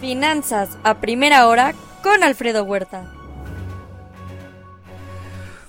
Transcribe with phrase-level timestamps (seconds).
[0.00, 3.12] Finanzas a primera hora con Alfredo Huerta.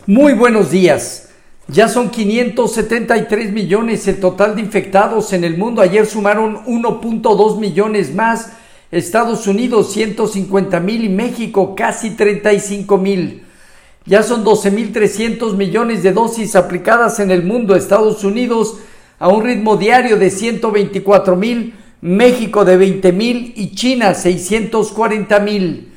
[0.08, 1.30] Muy buenos días.
[1.68, 5.82] Ya son 573 millones el total de infectados en el mundo.
[5.82, 8.54] Ayer sumaron 1.2 millones más.
[8.92, 13.44] Estados Unidos 150 mil y México casi 35 mil.
[14.06, 17.76] Ya son 12.300 millones de dosis aplicadas en el mundo.
[17.76, 18.80] Estados Unidos
[19.20, 25.94] a un ritmo diario de 124 mil, México de 20 mil y China 640 mil.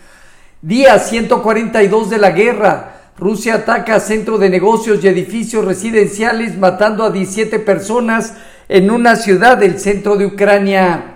[0.61, 2.91] Día 142 de la guerra.
[3.17, 8.35] Rusia ataca centro de negocios y edificios residenciales matando a 17 personas
[8.69, 11.15] en una ciudad del centro de Ucrania.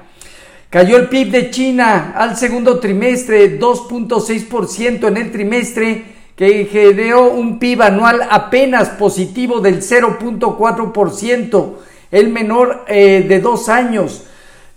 [0.70, 7.58] Cayó el PIB de China al segundo trimestre 2.6% en el trimestre que generó un
[7.58, 11.74] PIB anual apenas positivo del 0.4%,
[12.10, 14.24] el menor eh, de dos años.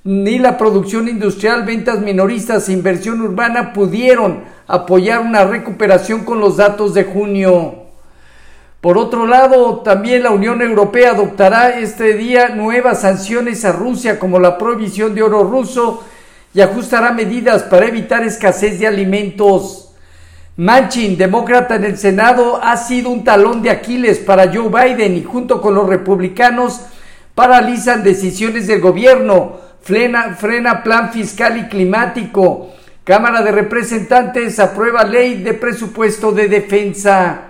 [0.04, 6.58] Ni la producción industrial, ventas minoristas e inversión urbana pudieron apoyar una recuperación con los
[6.58, 7.76] datos de junio.
[8.82, 14.40] Por otro lado, también la Unión Europea adoptará este día nuevas sanciones a Rusia como
[14.40, 16.04] la prohibición de oro ruso
[16.52, 19.94] y ajustará medidas para evitar escasez de alimentos.
[20.58, 25.24] Manchin, demócrata en el Senado, ha sido un talón de Aquiles para Joe Biden y
[25.24, 26.82] junto con los republicanos
[27.36, 32.74] paralizan decisiones del gobierno, frena, plan fiscal y climático.
[33.04, 37.48] Cámara de Representantes aprueba ley de presupuesto de defensa.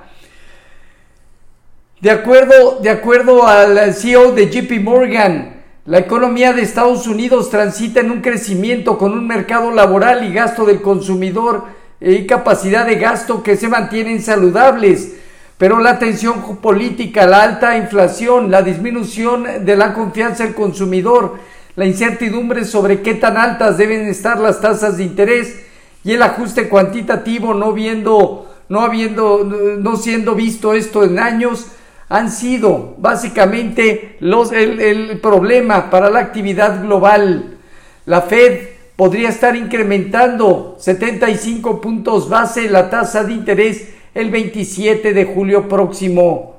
[2.00, 8.00] De acuerdo, de acuerdo al CEO de JP Morgan, la economía de Estados Unidos transita
[8.00, 11.66] en un crecimiento con un mercado laboral y gasto del consumidor
[12.00, 15.18] y capacidad de gasto que se mantienen saludables.
[15.58, 21.38] Pero la tensión política, la alta inflación, la disminución de la confianza del consumidor,
[21.76, 25.62] la incertidumbre sobre qué tan altas deben estar las tasas de interés
[26.04, 31.68] y el ajuste cuantitativo no viendo, no habiendo, no siendo visto esto en años,
[32.10, 37.58] han sido básicamente los, el, problema para la actividad global.
[38.06, 38.68] La Fed
[38.98, 46.58] podría estar incrementando 75 puntos base la tasa de interés el 27 de julio próximo.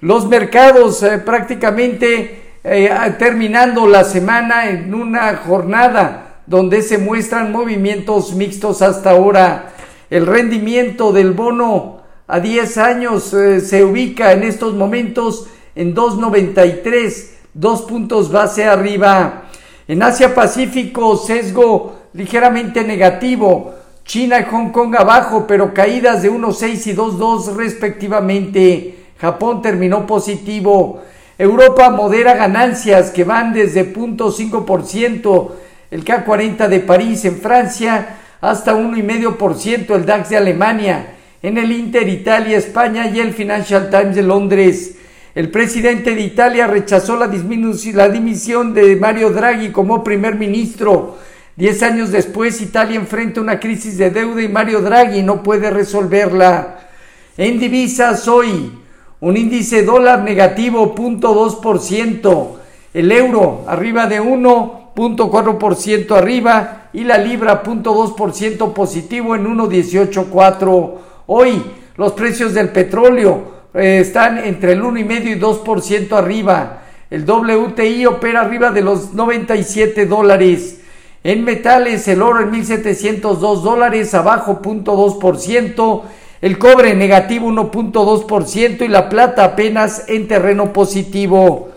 [0.00, 8.32] Los mercados eh, prácticamente eh, terminando la semana en una jornada donde se muestran movimientos
[8.34, 9.72] mixtos hasta ahora.
[10.10, 17.30] El rendimiento del bono a 10 años eh, se ubica en estos momentos en 2.93,
[17.54, 19.44] dos puntos base arriba.
[19.86, 23.74] En Asia Pacífico, sesgo ligeramente negativo.
[24.04, 29.06] China y Hong Kong abajo, pero caídas de 1.6 y 2.2 respectivamente.
[29.18, 31.02] Japón terminó positivo.
[31.38, 35.50] Europa modera ganancias que van desde 0.5%,
[35.90, 42.08] el K40 de París en Francia, hasta 1,5% el DAX de Alemania en el Inter
[42.08, 44.96] Italia, España y el Financial Times de Londres.
[45.34, 51.18] El presidente de Italia rechazó la, la dimisión de Mario Draghi como primer ministro.
[51.54, 56.88] Diez años después, Italia enfrenta una crisis de deuda y Mario Draghi no puede resolverla.
[57.36, 58.72] En divisas hoy,
[59.20, 62.48] un índice dólar negativo 0.2%,
[62.94, 70.90] el euro arriba de 1.4% arriba y la libra 0.2% positivo en 1.184.
[71.26, 71.62] Hoy
[71.96, 76.82] los precios del petróleo eh, están entre el 1,5 y 2% arriba.
[77.10, 80.80] El WTI opera arriba de los 97 dólares.
[81.24, 86.02] En metales, el oro en 1.702 dólares, abajo 0.2%.
[86.40, 91.70] El cobre negativo 1.2% y la plata apenas en terreno positivo.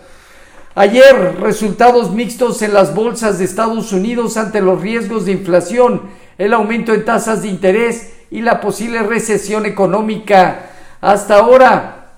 [0.75, 6.03] Ayer, resultados mixtos en las bolsas de Estados Unidos ante los riesgos de inflación,
[6.37, 10.69] el aumento en tasas de interés y la posible recesión económica.
[11.01, 12.13] Hasta ahora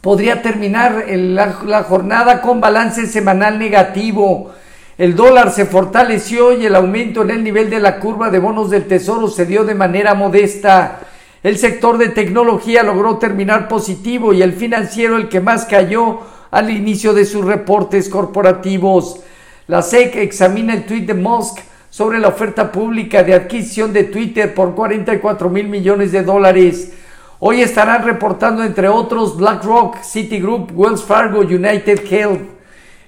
[0.00, 4.52] podría terminar la, jornada con balance semanal negativo.
[4.96, 8.70] El dólar se fortaleció y el aumento en el nivel de la curva de bonos
[8.70, 11.00] del tesoro se dio de manera modesta.
[11.42, 16.20] El sector de tecnología logró terminar positivo y el financiero el que más cayó
[16.52, 19.20] al inicio de sus reportes corporativos.
[19.66, 21.58] La SEC examina el tweet de Musk
[21.90, 26.92] sobre la oferta pública de adquisición de Twitter por 44 mil millones de dólares.
[27.40, 32.42] Hoy estarán reportando entre otros BlackRock, Citigroup, Wells Fargo, United Health.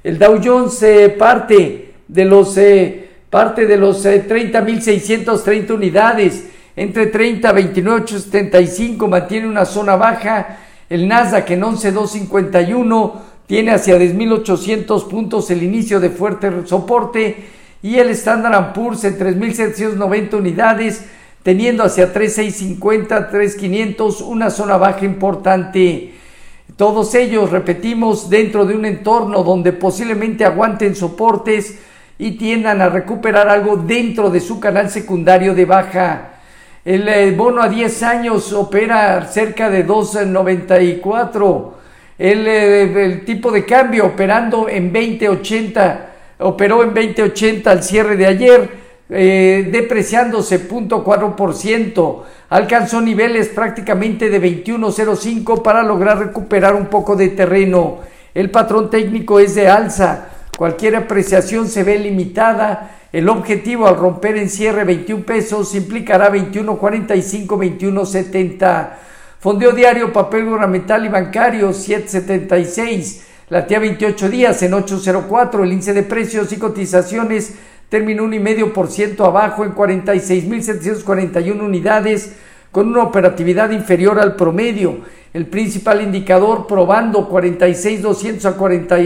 [0.03, 6.45] El Dow Jones eh, parte de los eh, parte los 30.630 eh, unidades
[6.77, 10.59] entre 30 a 29.875 mantiene una zona baja.
[10.89, 13.13] El Nasdaq en 11.251
[13.47, 17.45] tiene hacia 10.800 puntos el inicio de fuerte soporte
[17.83, 21.05] y el Standard Poor's en 3.790 unidades,
[21.43, 26.15] teniendo hacia 3.650, 3.500 una zona baja importante.
[26.77, 31.79] Todos ellos, repetimos, dentro de un entorno donde posiblemente aguanten soportes
[32.19, 36.34] y tiendan a recuperar algo dentro de su canal secundario de baja.
[36.85, 41.71] El eh, bono a 10 años opera cerca de 2.94.
[42.19, 45.99] El, eh, el tipo de cambio operando en 20.80,
[46.41, 48.71] operó en 20.80 al cierre de ayer,
[49.09, 52.23] eh, depreciándose 0.4%.
[52.51, 58.01] Alcanzó niveles prácticamente de 21.05 para lograr recuperar un poco de terreno.
[58.35, 60.27] El patrón técnico es de alza.
[60.59, 67.47] Cualquier apreciación se ve limitada el objetivo al romper en cierre 21 pesos implicará 21.45,
[67.47, 68.91] 21.70.
[69.39, 73.21] Fondeo diario, papel gubernamental y bancario 7.76.
[73.51, 75.63] La TIA 28 días en 8.04.
[75.63, 77.55] El índice de precios y cotizaciones
[77.89, 82.35] terminó un y medio por ciento abajo en 46.741 unidades
[82.73, 85.03] con una operatividad inferior al promedio.
[85.33, 88.99] El principal indicador probando 46.200 a, 40, a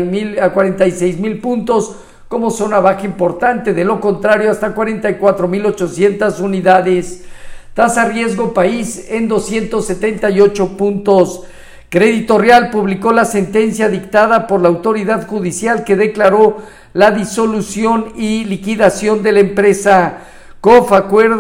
[0.55, 1.97] 46.000 puntos
[2.29, 7.25] como zona baja importante, de lo contrario hasta 44.800 unidades.
[7.73, 11.45] Tasa riesgo país en 278 puntos.
[11.89, 16.59] Crédito Real publicó la sentencia dictada por la autoridad judicial que declaró
[16.93, 20.19] la disolución y liquidación de la empresa.
[20.61, 20.93] COF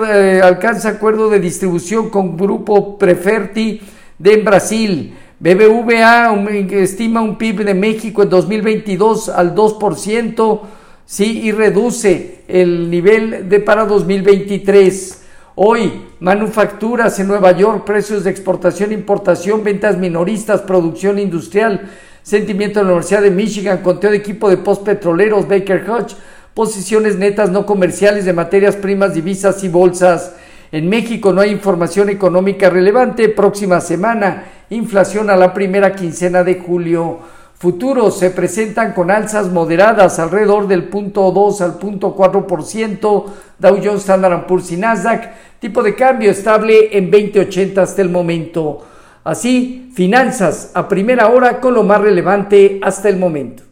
[0.09, 3.83] eh, alcanza acuerdo de distribución con Grupo Preferti
[4.19, 5.18] de Brasil.
[5.41, 6.35] BBVA
[6.71, 10.61] estima un PIB de México en 2022 al 2%,
[11.05, 15.23] sí, y reduce el nivel de para 2023.
[15.55, 21.89] Hoy, manufacturas en Nueva York, precios de exportación, importación, ventas minoristas, producción industrial,
[22.25, 26.17] sentimiento de la Universidad de Michigan, conteo de equipo de postpetroleros, Baker Hodge,
[26.53, 30.35] posiciones netas no comerciales de materias primas, divisas y bolsas.
[30.73, 33.29] En México no hay información económica relevante.
[33.29, 37.21] Próxima semana, inflación a la primera quincena de julio.
[37.59, 43.25] Futuros se presentan con alzas moderadas alrededor del punto 2 al punto 4%.
[43.59, 45.59] Dow Jones, Standard Poor's y Nasdaq.
[45.59, 48.87] Tipo de cambio estable en 2080 hasta el momento.
[49.25, 53.68] Así, finanzas a primera hora con lo más relevante hasta el momento.